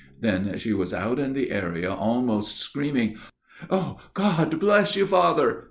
[0.19, 3.23] Then she was out in the area almost screaming" c
[3.69, 5.59] Oh, God bless you, Father